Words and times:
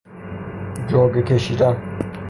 جرگه 0.87 1.21
کشیدن 1.23 1.77